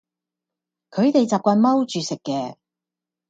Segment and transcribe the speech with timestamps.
[0.89, 2.55] 佢哋習慣踎住食嘅